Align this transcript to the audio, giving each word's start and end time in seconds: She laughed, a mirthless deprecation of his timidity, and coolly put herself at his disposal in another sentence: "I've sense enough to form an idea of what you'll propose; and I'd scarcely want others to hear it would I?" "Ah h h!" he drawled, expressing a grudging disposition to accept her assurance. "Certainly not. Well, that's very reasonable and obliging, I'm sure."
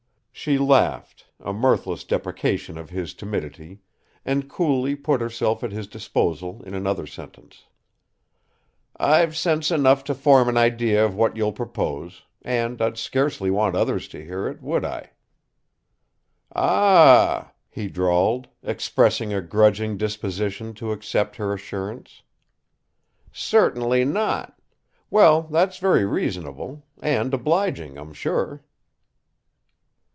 She 0.33 0.57
laughed, 0.57 1.27
a 1.39 1.53
mirthless 1.53 2.03
deprecation 2.03 2.75
of 2.75 2.89
his 2.89 3.13
timidity, 3.13 3.81
and 4.25 4.49
coolly 4.49 4.95
put 4.95 5.21
herself 5.21 5.63
at 5.63 5.71
his 5.71 5.85
disposal 5.85 6.63
in 6.63 6.73
another 6.73 7.05
sentence: 7.05 7.65
"I've 8.97 9.37
sense 9.37 9.69
enough 9.69 10.03
to 10.05 10.15
form 10.15 10.49
an 10.49 10.57
idea 10.57 11.05
of 11.05 11.13
what 11.15 11.37
you'll 11.37 11.53
propose; 11.53 12.23
and 12.41 12.81
I'd 12.81 12.97
scarcely 12.97 13.51
want 13.51 13.75
others 13.75 14.07
to 14.07 14.25
hear 14.25 14.47
it 14.47 14.63
would 14.63 14.83
I?" 14.83 15.11
"Ah 16.55 17.41
h 17.49 17.49
h!" 17.49 17.53
he 17.69 17.87
drawled, 17.87 18.47
expressing 18.63 19.31
a 19.35 19.41
grudging 19.43 19.95
disposition 19.95 20.73
to 20.75 20.91
accept 20.91 21.35
her 21.35 21.53
assurance. 21.53 22.23
"Certainly 23.31 24.05
not. 24.05 24.57
Well, 25.11 25.43
that's 25.43 25.77
very 25.77 26.05
reasonable 26.05 26.81
and 26.99 27.31
obliging, 27.31 27.99
I'm 27.99 28.13
sure." 28.13 28.63